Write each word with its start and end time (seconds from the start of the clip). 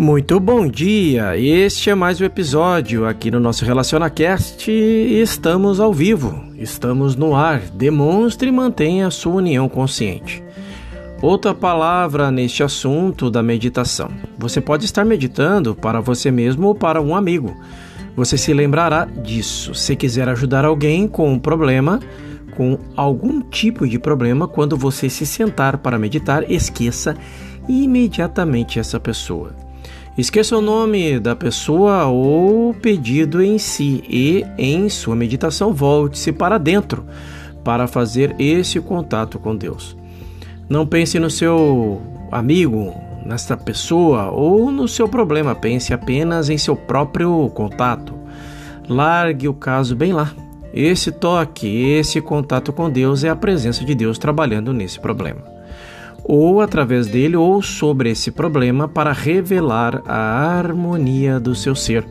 Muito 0.00 0.40
bom 0.40 0.66
dia! 0.66 1.36
Este 1.36 1.90
é 1.90 1.94
mais 1.94 2.18
um 2.22 2.24
episódio 2.24 3.04
aqui 3.04 3.30
no 3.30 3.38
nosso 3.38 3.66
RelacionaCast 3.66 4.70
e 4.70 5.20
estamos 5.20 5.78
ao 5.78 5.92
vivo, 5.92 6.42
estamos 6.56 7.16
no 7.16 7.36
ar. 7.36 7.60
Demonstre 7.74 8.48
e 8.48 8.52
mantenha 8.52 9.08
a 9.08 9.10
sua 9.10 9.34
união 9.34 9.68
consciente. 9.68 10.42
Outra 11.20 11.52
palavra 11.52 12.30
neste 12.30 12.62
assunto 12.62 13.30
da 13.30 13.42
meditação. 13.42 14.10
Você 14.38 14.58
pode 14.58 14.86
estar 14.86 15.04
meditando 15.04 15.74
para 15.74 16.00
você 16.00 16.30
mesmo 16.30 16.68
ou 16.68 16.74
para 16.74 17.02
um 17.02 17.14
amigo. 17.14 17.54
Você 18.16 18.38
se 18.38 18.54
lembrará 18.54 19.04
disso. 19.04 19.74
Se 19.74 19.94
quiser 19.94 20.30
ajudar 20.30 20.64
alguém 20.64 21.06
com 21.06 21.30
um 21.30 21.38
problema, 21.38 22.00
com 22.56 22.78
algum 22.96 23.42
tipo 23.42 23.86
de 23.86 23.98
problema, 23.98 24.48
quando 24.48 24.78
você 24.78 25.10
se 25.10 25.26
sentar 25.26 25.76
para 25.76 25.98
meditar, 25.98 26.50
esqueça 26.50 27.14
imediatamente 27.68 28.78
essa 28.78 28.98
pessoa. 28.98 29.68
Esqueça 30.18 30.56
o 30.56 30.60
nome 30.60 31.20
da 31.20 31.36
pessoa 31.36 32.06
ou 32.06 32.74
pedido 32.74 33.40
em 33.40 33.58
si 33.58 34.02
e, 34.08 34.44
em 34.58 34.88
sua 34.88 35.14
meditação, 35.14 35.72
volte-se 35.72 36.32
para 36.32 36.58
dentro 36.58 37.06
para 37.62 37.86
fazer 37.86 38.34
esse 38.38 38.80
contato 38.80 39.38
com 39.38 39.54
Deus. 39.54 39.96
Não 40.68 40.84
pense 40.84 41.18
no 41.18 41.30
seu 41.30 42.02
amigo, 42.30 42.92
nesta 43.24 43.56
pessoa 43.56 44.30
ou 44.30 44.70
no 44.70 44.88
seu 44.88 45.08
problema, 45.08 45.54
pense 45.54 45.94
apenas 45.94 46.48
em 46.48 46.58
seu 46.58 46.74
próprio 46.74 47.48
contato. 47.54 48.14
Largue 48.88 49.48
o 49.48 49.54
caso 49.54 49.94
bem 49.94 50.12
lá. 50.12 50.32
Esse 50.74 51.12
toque, 51.12 51.66
esse 51.66 52.20
contato 52.20 52.72
com 52.72 52.90
Deus 52.90 53.22
é 53.22 53.28
a 53.28 53.36
presença 53.36 53.84
de 53.84 53.94
Deus 53.94 54.18
trabalhando 54.18 54.72
nesse 54.72 54.98
problema 54.98 55.49
ou 56.24 56.60
através 56.60 57.06
dele 57.06 57.36
ou 57.36 57.62
sobre 57.62 58.10
esse 58.10 58.30
problema 58.30 58.88
para 58.88 59.12
revelar 59.12 60.02
a 60.06 60.58
harmonia 60.58 61.40
do 61.40 61.54
seu 61.54 61.74
ser. 61.74 62.04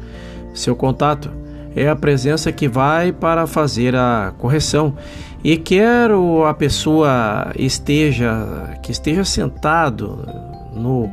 Seu 0.54 0.76
contato 0.76 1.32
é 1.76 1.88
a 1.88 1.96
presença 1.96 2.52
que 2.52 2.68
vai 2.68 3.12
para 3.12 3.48
fazer 3.48 3.96
a 3.96 4.34
correção. 4.38 4.96
E 5.44 5.56
quer 5.56 6.12
a 6.48 6.54
pessoa 6.54 7.52
esteja 7.58 8.78
que 8.84 8.92
esteja 8.92 9.24
sentado 9.24 10.26
no 10.74 11.10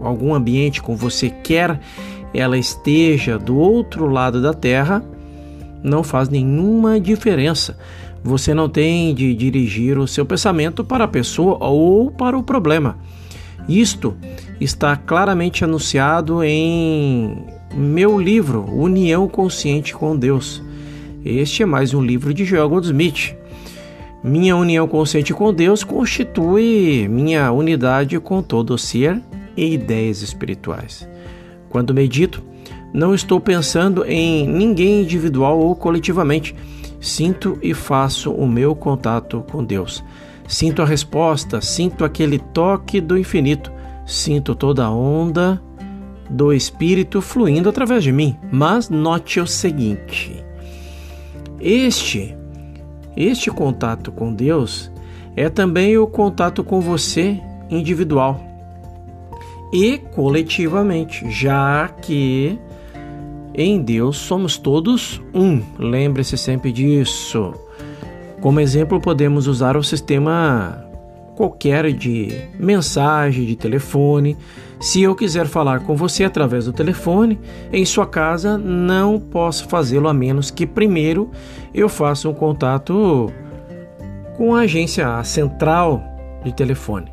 algum 0.00 0.34
ambiente 0.34 0.82
com 0.82 0.96
você, 0.96 1.28
quer 1.28 1.78
ela 2.32 2.56
esteja 2.56 3.38
do 3.38 3.56
outro 3.56 4.06
lado 4.06 4.40
da 4.40 4.54
terra, 4.54 5.02
não 5.82 6.02
faz 6.02 6.28
nenhuma 6.28 7.00
diferença. 7.00 7.76
Você 8.22 8.52
não 8.52 8.68
tem 8.68 9.14
de 9.14 9.34
dirigir 9.34 9.98
o 9.98 10.06
seu 10.06 10.26
pensamento 10.26 10.84
para 10.84 11.04
a 11.04 11.08
pessoa 11.08 11.56
ou 11.60 12.10
para 12.10 12.36
o 12.36 12.42
problema. 12.42 12.98
Isto 13.68 14.16
está 14.60 14.96
claramente 14.96 15.64
anunciado 15.64 16.42
em 16.44 17.44
meu 17.74 18.20
livro 18.20 18.64
União 18.70 19.28
Consciente 19.28 19.94
com 19.94 20.16
Deus. 20.16 20.62
Este 21.24 21.62
é 21.62 21.66
mais 21.66 21.94
um 21.94 22.02
livro 22.02 22.32
de 22.34 22.44
Joel 22.44 22.68
Goldsmith. 22.68 23.36
Minha 24.22 24.54
união 24.54 24.86
consciente 24.86 25.32
com 25.32 25.52
Deus 25.52 25.82
constitui 25.82 27.08
minha 27.08 27.50
unidade 27.52 28.20
com 28.20 28.42
todo 28.42 28.74
o 28.74 28.78
ser 28.78 29.18
e 29.56 29.72
ideias 29.72 30.20
espirituais. 30.20 31.08
Quando 31.70 31.94
medito, 31.94 32.42
não 32.92 33.14
estou 33.14 33.40
pensando 33.40 34.04
em 34.04 34.46
ninguém 34.46 35.02
individual 35.02 35.58
ou 35.58 35.74
coletivamente 35.74 36.54
Sinto 37.00 37.58
e 37.62 37.72
faço 37.72 38.30
o 38.30 38.46
meu 38.46 38.74
contato 38.74 39.42
com 39.50 39.64
Deus. 39.64 40.04
Sinto 40.46 40.82
a 40.82 40.84
resposta, 40.84 41.60
sinto 41.60 42.04
aquele 42.04 42.38
toque 42.38 43.00
do 43.00 43.16
infinito, 43.16 43.72
sinto 44.06 44.54
toda 44.54 44.84
a 44.84 44.90
onda 44.90 45.62
do 46.28 46.52
Espírito 46.52 47.22
fluindo 47.22 47.70
através 47.70 48.04
de 48.04 48.12
mim. 48.12 48.36
Mas 48.52 48.90
note 48.90 49.40
o 49.40 49.46
seguinte: 49.46 50.44
este, 51.58 52.36
este 53.16 53.50
contato 53.50 54.12
com 54.12 54.34
Deus 54.34 54.92
é 55.34 55.48
também 55.48 55.96
o 55.96 56.06
contato 56.06 56.62
com 56.62 56.82
você 56.82 57.40
individual 57.70 58.44
e 59.72 59.96
coletivamente, 59.96 61.30
já 61.30 61.88
que 61.88 62.58
em 63.54 63.82
Deus 63.82 64.16
somos 64.16 64.56
todos 64.56 65.20
um. 65.34 65.60
Lembre-se 65.78 66.36
sempre 66.38 66.70
disso. 66.72 67.52
Como 68.40 68.60
exemplo, 68.60 69.00
podemos 69.00 69.46
usar 69.46 69.76
o 69.76 69.82
sistema 69.82 70.86
qualquer 71.36 71.92
de 71.92 72.42
mensagem 72.58 73.44
de 73.44 73.56
telefone. 73.56 74.36
Se 74.78 75.02
eu 75.02 75.14
quiser 75.14 75.46
falar 75.46 75.80
com 75.80 75.96
você 75.96 76.24
através 76.24 76.66
do 76.66 76.72
telefone 76.72 77.38
em 77.72 77.84
sua 77.84 78.06
casa, 78.06 78.56
não 78.56 79.18
posso 79.18 79.68
fazê-lo 79.68 80.08
a 80.08 80.14
menos 80.14 80.50
que 80.50 80.66
primeiro 80.66 81.30
eu 81.74 81.88
faça 81.88 82.28
um 82.28 82.34
contato 82.34 83.30
com 84.36 84.54
a 84.54 84.60
agência 84.60 85.16
a 85.16 85.24
central 85.24 86.02
de 86.44 86.54
telefone. 86.54 87.12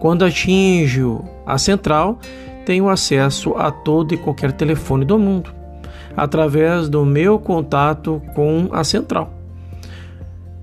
Quando 0.00 0.24
atinjo 0.24 1.24
a 1.46 1.58
central, 1.58 2.18
tenho 2.64 2.88
acesso 2.88 3.54
a 3.54 3.70
todo 3.70 4.14
e 4.14 4.16
qualquer 4.16 4.52
telefone 4.52 5.04
do 5.04 5.18
mundo 5.18 5.57
através 6.18 6.88
do 6.88 7.06
meu 7.06 7.38
contato 7.38 8.20
com 8.34 8.68
a 8.72 8.82
central. 8.82 9.32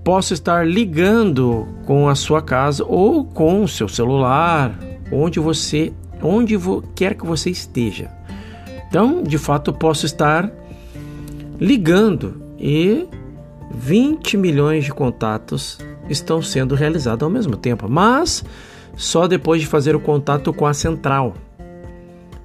Posso 0.04 0.34
estar 0.34 0.68
ligando 0.68 1.66
com 1.86 2.10
a 2.10 2.14
sua 2.14 2.42
casa 2.42 2.84
ou 2.86 3.24
com 3.24 3.64
o 3.64 3.68
seu 3.68 3.88
celular, 3.88 4.78
onde 5.10 5.40
você, 5.40 5.94
onde 6.22 6.58
quer 6.94 7.16
que 7.16 7.26
você 7.26 7.50
esteja. 7.50 8.12
Então, 8.90 9.24
de 9.24 9.38
fato, 9.38 9.72
posso 9.72 10.06
estar 10.06 10.52
ligando 11.58 12.42
e 12.60 13.08
20 13.74 14.36
milhões 14.36 14.84
de 14.84 14.92
contatos 14.92 15.80
estão 16.10 16.42
sendo 16.42 16.76
realizados 16.76 17.24
ao 17.24 17.30
mesmo 17.30 17.56
tempo, 17.56 17.90
mas 17.90 18.44
só 18.98 19.26
depois 19.26 19.62
de 19.62 19.68
fazer 19.68 19.96
o 19.96 20.02
contato 20.02 20.54
com 20.54 20.66
a 20.66 20.74
central 20.74 21.34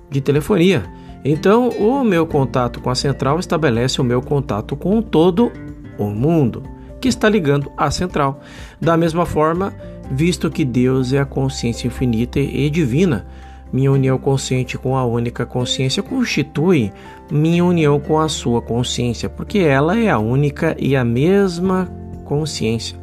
de 0.09 0.21
telefonia. 0.21 1.00
Então, 1.25 1.69
o 1.69 2.03
meu 2.03 2.27
contato 2.27 2.81
com 2.81 2.91
a 2.91 2.95
central 2.95 3.39
estabelece 3.39 4.01
o 4.01 4.05
meu 4.05 4.23
contato 4.23 4.75
com 4.75 5.03
todo 5.03 5.53
o 5.99 6.07
mundo 6.07 6.63
que 7.01 7.09
está 7.09 7.29
ligando 7.29 7.71
à 7.77 7.91
central. 7.91 8.41
Da 8.81 8.97
mesma 8.97 9.27
forma, 9.27 9.75
visto 10.11 10.51
que 10.51 10.65
Deus 10.65 11.13
é 11.13 11.19
a 11.19 11.25
consciência 11.27 11.87
infinita 11.87 12.39
e 12.39 12.69
divina, 12.71 13.27
minha 13.73 13.93
união 13.93 14.19
consciente 14.19 14.77
com 14.77 14.97
a 14.97 15.05
única 15.05 15.47
consciência 15.47 16.03
constitui 16.03 16.93
minha 17.31 17.65
união 17.65 18.01
com 18.01 18.19
a 18.19 18.29
sua 18.29 18.61
consciência, 18.61 19.29
porque 19.29 19.61
ela 19.61 19.97
é 19.97 20.11
a 20.11 20.19
única 20.19 20.77
e 20.79 20.97
a 20.97 21.05
mesma 21.05 21.89
consciência. 22.25 22.99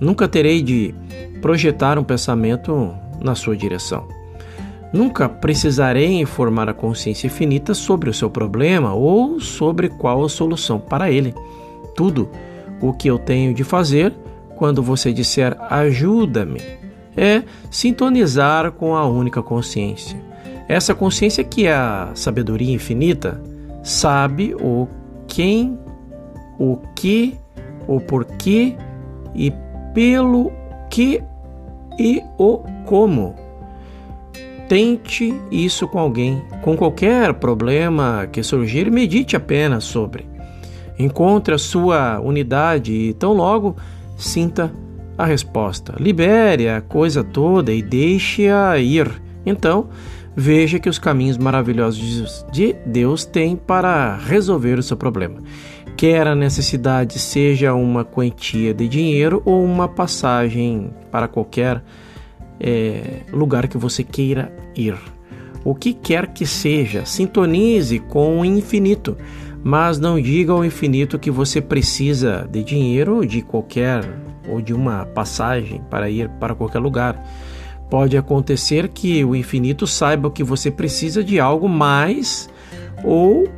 Nunca 0.00 0.26
terei 0.26 0.60
de 0.60 0.94
projetar 1.40 1.98
um 1.98 2.04
pensamento 2.04 2.92
na 3.20 3.34
sua 3.34 3.56
direção. 3.56 4.15
Nunca 4.92 5.28
precisarei 5.28 6.20
informar 6.20 6.68
a 6.68 6.74
consciência 6.74 7.26
infinita 7.26 7.74
sobre 7.74 8.08
o 8.08 8.14
seu 8.14 8.30
problema 8.30 8.94
ou 8.94 9.40
sobre 9.40 9.88
qual 9.88 10.24
a 10.24 10.28
solução 10.28 10.78
para 10.78 11.10
ele. 11.10 11.34
Tudo 11.96 12.28
o 12.80 12.92
que 12.92 13.08
eu 13.08 13.18
tenho 13.18 13.52
de 13.52 13.64
fazer 13.64 14.14
quando 14.56 14.82
você 14.82 15.12
disser 15.12 15.56
ajuda-me 15.70 16.60
é 17.16 17.42
sintonizar 17.70 18.72
com 18.72 18.94
a 18.94 19.06
única 19.06 19.42
consciência. 19.42 20.20
Essa 20.68 20.94
consciência 20.94 21.42
que 21.44 21.66
é 21.66 21.72
a 21.72 22.10
sabedoria 22.14 22.74
infinita 22.74 23.40
sabe 23.82 24.54
o 24.54 24.88
quem, 25.26 25.78
o 26.58 26.78
que, 26.94 27.36
o 27.86 28.00
porquê 28.00 28.76
e 29.34 29.52
pelo 29.94 30.52
que 30.90 31.22
e 31.98 32.22
o 32.38 32.58
como 32.84 33.45
Tente 34.68 35.32
isso 35.50 35.86
com 35.86 35.98
alguém. 35.98 36.42
Com 36.62 36.76
qualquer 36.76 37.34
problema 37.34 38.28
que 38.30 38.42
surgir, 38.42 38.90
medite 38.90 39.36
apenas 39.36 39.84
sobre. 39.84 40.26
Encontre 40.98 41.54
a 41.54 41.58
sua 41.58 42.18
unidade 42.20 42.92
e 42.92 43.12
tão 43.14 43.32
logo 43.32 43.76
sinta 44.16 44.72
a 45.16 45.24
resposta. 45.24 45.94
Libere 45.98 46.68
a 46.68 46.80
coisa 46.80 47.22
toda 47.22 47.72
e 47.72 47.80
deixe-a 47.80 48.76
ir. 48.78 49.22
Então, 49.44 49.88
veja 50.34 50.78
que 50.80 50.88
os 50.88 50.98
caminhos 50.98 51.38
maravilhosos 51.38 52.44
de 52.50 52.74
Deus 52.84 53.24
têm 53.24 53.54
para 53.54 54.16
resolver 54.16 54.78
o 54.78 54.82
seu 54.82 54.96
problema. 54.96 55.42
Quer 55.96 56.26
a 56.26 56.34
necessidade 56.34 57.18
seja 57.18 57.72
uma 57.72 58.04
quantia 58.04 58.74
de 58.74 58.88
dinheiro 58.88 59.40
ou 59.44 59.64
uma 59.64 59.88
passagem 59.88 60.90
para 61.10 61.28
qualquer 61.28 61.82
é, 62.60 63.22
lugar 63.32 63.68
que 63.68 63.78
você 63.78 64.02
queira 64.02 64.52
ir. 64.74 64.96
O 65.64 65.74
que 65.74 65.92
quer 65.92 66.28
que 66.28 66.46
seja, 66.46 67.04
sintonize 67.04 67.98
com 67.98 68.40
o 68.40 68.44
infinito, 68.44 69.16
mas 69.64 69.98
não 69.98 70.20
diga 70.20 70.52
ao 70.52 70.64
infinito 70.64 71.18
que 71.18 71.30
você 71.30 71.60
precisa 71.60 72.48
de 72.50 72.62
dinheiro 72.62 73.26
de 73.26 73.42
qualquer 73.42 74.04
ou 74.48 74.60
de 74.60 74.72
uma 74.72 75.04
passagem 75.06 75.80
para 75.90 76.08
ir 76.08 76.28
para 76.38 76.54
qualquer 76.54 76.78
lugar. 76.78 77.20
Pode 77.90 78.16
acontecer 78.16 78.88
que 78.88 79.24
o 79.24 79.34
infinito 79.34 79.86
saiba 79.86 80.30
que 80.30 80.44
você 80.44 80.70
precisa 80.70 81.22
de 81.22 81.40
algo 81.40 81.68
mais 81.68 82.48
ou 83.04 83.48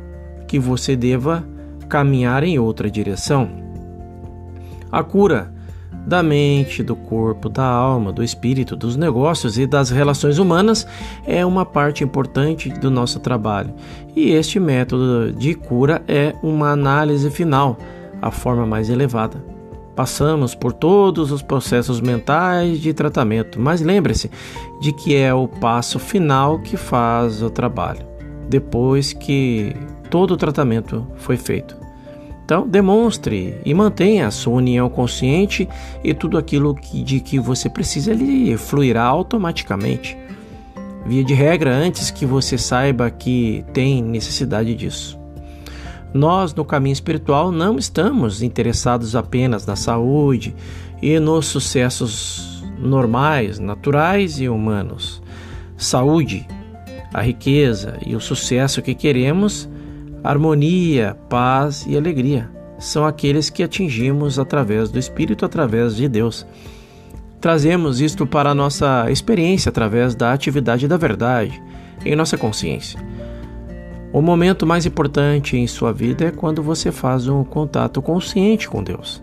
que 0.47 0.57
você 0.57 0.95
deva 0.95 1.47
caminhar 1.87 2.43
em 2.43 2.57
outra 2.57 2.89
direção. 2.89 3.49
A 4.91 5.03
cura 5.03 5.53
da 6.05 6.23
mente, 6.23 6.81
do 6.81 6.95
corpo, 6.95 7.49
da 7.49 7.65
alma, 7.65 8.11
do 8.11 8.23
espírito, 8.23 8.75
dos 8.75 8.95
negócios 8.95 9.57
e 9.57 9.67
das 9.67 9.89
relações 9.89 10.37
humanas 10.37 10.87
é 11.25 11.45
uma 11.45 11.65
parte 11.65 12.03
importante 12.03 12.69
do 12.69 12.89
nosso 12.89 13.19
trabalho. 13.19 13.73
E 14.15 14.31
este 14.31 14.59
método 14.59 15.31
de 15.33 15.53
cura 15.53 16.01
é 16.07 16.33
uma 16.41 16.71
análise 16.71 17.29
final, 17.29 17.77
a 18.21 18.31
forma 18.31 18.65
mais 18.65 18.89
elevada. 18.89 19.43
Passamos 19.95 20.55
por 20.55 20.71
todos 20.71 21.31
os 21.31 21.41
processos 21.41 21.99
mentais 21.99 22.79
de 22.79 22.93
tratamento, 22.93 23.59
mas 23.59 23.81
lembre-se 23.81 24.31
de 24.81 24.93
que 24.93 25.15
é 25.15 25.33
o 25.33 25.47
passo 25.47 25.99
final 25.99 26.59
que 26.59 26.77
faz 26.77 27.43
o 27.43 27.49
trabalho, 27.49 28.07
depois 28.47 29.11
que 29.11 29.75
todo 30.09 30.31
o 30.31 30.37
tratamento 30.37 31.05
foi 31.17 31.35
feito. 31.35 31.78
Então, 32.49 32.67
demonstre 32.67 33.61
e 33.63 33.75
mantenha 33.75 34.25
a 34.25 34.31
sua 34.31 34.55
união 34.55 34.89
consciente 34.89 35.69
e 36.03 36.15
tudo 36.15 36.35
aquilo 36.35 36.73
que, 36.73 37.03
de 37.03 37.19
que 37.19 37.37
você 37.37 37.69
precisa 37.69 38.09
ele 38.09 38.57
fluirá 38.57 39.03
automaticamente. 39.03 40.17
Via 41.05 41.23
de 41.23 41.35
regra, 41.35 41.69
antes 41.69 42.09
que 42.09 42.25
você 42.25 42.57
saiba 42.57 43.11
que 43.11 43.63
tem 43.71 44.01
necessidade 44.01 44.73
disso. 44.73 45.15
Nós, 46.11 46.51
no 46.51 46.65
caminho 46.65 46.93
espiritual, 46.93 47.51
não 47.51 47.77
estamos 47.77 48.41
interessados 48.41 49.15
apenas 49.15 49.67
na 49.67 49.75
saúde 49.75 50.55
e 51.03 51.19
nos 51.19 51.45
sucessos 51.45 52.63
normais, 52.79 53.59
naturais 53.59 54.39
e 54.39 54.49
humanos. 54.49 55.21
Saúde, 55.77 56.47
a 57.13 57.21
riqueza 57.21 57.99
e 58.03 58.15
o 58.15 58.19
sucesso 58.19 58.81
que 58.81 58.95
queremos, 58.95 59.69
harmonia, 60.23 61.17
paz 61.29 61.85
e 61.87 61.97
alegria 61.97 62.49
são 62.79 63.05
aqueles 63.05 63.49
que 63.49 63.61
atingimos 63.61 64.39
através 64.39 64.89
do 64.89 64.97
Espírito, 64.97 65.45
através 65.45 65.95
de 65.95 66.07
Deus. 66.07 66.47
Trazemos 67.41 68.01
isto 68.01 68.25
para 68.25 68.49
a 68.49 68.55
nossa 68.55 69.11
experiência 69.11 69.69
através 69.69 70.15
da 70.15 70.33
atividade 70.33 70.87
da 70.87 70.97
verdade 70.97 71.61
em 72.05 72.15
nossa 72.15 72.37
consciência. 72.37 72.99
O 74.11 74.21
momento 74.21 74.65
mais 74.65 74.85
importante 74.85 75.55
em 75.55 75.67
sua 75.67 75.93
vida 75.93 76.25
é 76.25 76.31
quando 76.31 76.63
você 76.63 76.91
faz 76.91 77.27
um 77.27 77.43
contato 77.43 78.01
consciente 78.01 78.67
com 78.67 78.83
Deus. 78.83 79.21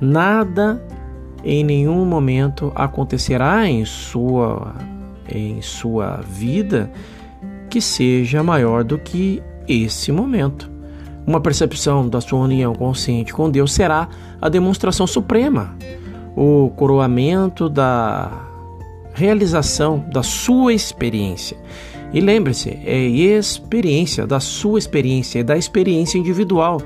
Nada 0.00 0.82
em 1.42 1.64
nenhum 1.64 2.04
momento 2.04 2.70
acontecerá 2.74 3.66
em 3.66 3.84
sua 3.84 4.74
em 5.32 5.62
sua 5.62 6.20
vida 6.26 6.90
que 7.68 7.80
seja 7.80 8.42
maior 8.42 8.82
do 8.82 8.98
que 8.98 9.42
esse 9.72 10.10
momento. 10.12 10.70
Uma 11.26 11.40
percepção 11.40 12.08
da 12.08 12.20
sua 12.20 12.40
união 12.40 12.74
consciente 12.74 13.32
com 13.32 13.50
Deus 13.50 13.72
será 13.72 14.08
a 14.40 14.48
demonstração 14.48 15.06
suprema, 15.06 15.76
o 16.36 16.70
coroamento 16.76 17.68
da 17.68 18.46
realização 19.14 20.04
da 20.12 20.22
sua 20.22 20.72
experiência. 20.72 21.56
E 22.12 22.20
lembre-se, 22.20 22.70
é 22.84 22.98
experiência, 22.98 24.26
da 24.26 24.40
sua 24.40 24.78
experiência, 24.78 25.40
é 25.40 25.42
da 25.42 25.56
experiência 25.56 26.18
individual, 26.18 26.80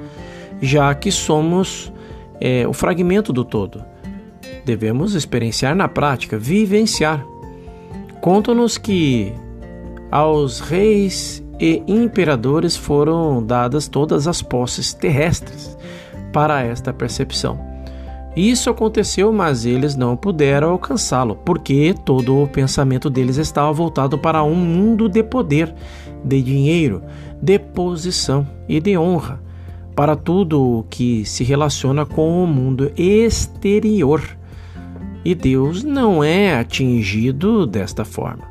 já 0.60 0.94
que 0.94 1.10
somos 1.10 1.92
é, 2.40 2.66
o 2.66 2.72
fragmento 2.72 3.32
do 3.32 3.44
todo. 3.44 3.82
Devemos 4.64 5.14
experienciar 5.14 5.74
na 5.74 5.88
prática, 5.88 6.36
vivenciar. 6.36 7.24
Contam-nos 8.20 8.76
que 8.76 9.32
aos 10.10 10.60
reis 10.60 11.43
e 11.58 11.82
imperadores 11.86 12.76
foram 12.76 13.42
dadas 13.42 13.88
todas 13.88 14.26
as 14.26 14.42
posses 14.42 14.92
terrestres 14.92 15.76
para 16.32 16.62
esta 16.62 16.92
percepção. 16.92 17.58
Isso 18.36 18.68
aconteceu, 18.68 19.32
mas 19.32 19.64
eles 19.64 19.94
não 19.94 20.16
puderam 20.16 20.70
alcançá-lo, 20.70 21.36
porque 21.44 21.94
todo 22.04 22.42
o 22.42 22.48
pensamento 22.48 23.08
deles 23.08 23.36
estava 23.36 23.72
voltado 23.72 24.18
para 24.18 24.42
um 24.42 24.56
mundo 24.56 25.08
de 25.08 25.22
poder, 25.22 25.72
de 26.24 26.42
dinheiro, 26.42 27.00
de 27.40 27.60
posição 27.60 28.44
e 28.68 28.80
de 28.80 28.98
honra, 28.98 29.40
para 29.94 30.16
tudo 30.16 30.78
o 30.78 30.82
que 30.82 31.24
se 31.24 31.44
relaciona 31.44 32.04
com 32.04 32.42
o 32.42 32.46
mundo 32.46 32.90
exterior. 32.96 34.20
E 35.24 35.32
Deus 35.32 35.84
não 35.84 36.22
é 36.22 36.58
atingido 36.58 37.64
desta 37.64 38.04
forma. 38.04 38.44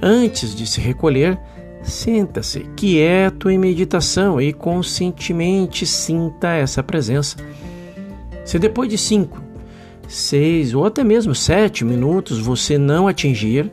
Antes 0.00 0.54
de 0.54 0.64
se 0.64 0.80
recolher, 0.80 1.40
senta-se 1.84 2.60
quieto 2.74 3.50
em 3.50 3.58
meditação 3.58 4.40
e 4.40 4.52
conscientemente 4.52 5.86
sinta 5.86 6.48
essa 6.48 6.82
presença. 6.82 7.36
Se 8.44 8.58
depois 8.58 8.88
de 8.88 8.98
cinco, 8.98 9.40
seis 10.08 10.74
ou 10.74 10.84
até 10.84 11.04
mesmo 11.04 11.34
sete 11.34 11.84
minutos 11.84 12.38
você 12.38 12.76
não 12.76 13.06
atingir 13.06 13.70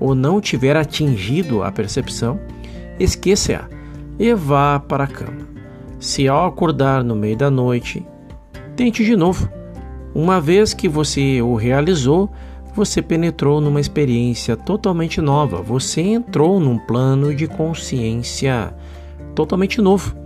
ou 0.00 0.14
não 0.14 0.40
tiver 0.40 0.76
atingido 0.76 1.62
a 1.62 1.70
percepção, 1.70 2.40
esqueça-a 2.98 3.68
e 4.18 4.34
vá 4.34 4.80
para 4.80 5.04
a 5.04 5.08
cama. 5.08 5.46
Se 5.98 6.26
ao 6.26 6.46
acordar 6.46 7.04
no 7.04 7.14
meio 7.14 7.36
da 7.36 7.50
noite, 7.50 8.04
tente 8.74 9.04
de 9.04 9.14
novo. 9.14 9.48
Uma 10.14 10.40
vez 10.40 10.74
que 10.74 10.88
você 10.88 11.40
o 11.40 11.54
realizou, 11.54 12.30
você 12.74 13.02
penetrou 13.02 13.60
numa 13.60 13.80
experiência 13.80 14.56
totalmente 14.56 15.20
nova, 15.20 15.60
você 15.60 16.00
entrou 16.00 16.58
num 16.58 16.78
plano 16.78 17.34
de 17.34 17.46
consciência 17.46 18.74
totalmente 19.34 19.80
novo. 19.80 20.16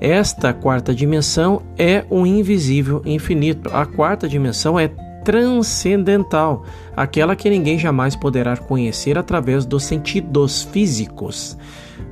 Esta 0.00 0.52
quarta 0.52 0.94
dimensão 0.94 1.62
é 1.78 2.04
o 2.10 2.26
invisível 2.26 3.00
infinito. 3.04 3.70
A 3.72 3.86
quarta 3.86 4.28
dimensão 4.28 4.78
é 4.78 4.88
transcendental, 5.24 6.64
aquela 6.94 7.34
que 7.34 7.48
ninguém 7.48 7.78
jamais 7.78 8.14
poderá 8.14 8.56
conhecer 8.56 9.16
através 9.16 9.64
dos 9.64 9.84
sentidos 9.84 10.62
físicos, 10.64 11.56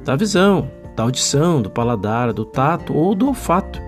da 0.05 0.17
visão, 0.17 0.71
da 0.97 1.03
audição, 1.03 1.61
do 1.61 1.71
paladar, 1.71 2.33
do 2.33 2.45
tato 2.45 2.95
ou 2.95 3.15
do 3.15 3.29
olfato. 3.29 3.81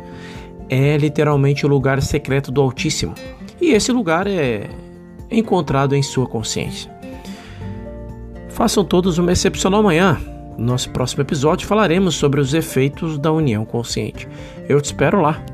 É 0.68 0.96
literalmente 0.96 1.64
o 1.64 1.68
lugar 1.68 2.00
secreto 2.02 2.52
do 2.52 2.60
Altíssimo. 2.60 3.14
E 3.60 3.72
esse 3.72 3.90
lugar 3.92 4.26
é 4.26 4.68
encontrado 5.30 5.94
em 5.94 6.02
sua 6.02 6.26
consciência. 6.26 6.92
Façam 8.48 8.84
todos 8.84 9.18
uma 9.18 9.32
excepcional 9.32 9.82
manhã. 9.82 10.18
No 10.56 10.66
nosso 10.66 10.90
próximo 10.90 11.22
episódio 11.22 11.66
falaremos 11.66 12.14
sobre 12.14 12.40
os 12.40 12.54
efeitos 12.54 13.18
da 13.18 13.32
união 13.32 13.64
consciente. 13.64 14.28
Eu 14.68 14.80
te 14.80 14.86
espero 14.86 15.20
lá. 15.20 15.44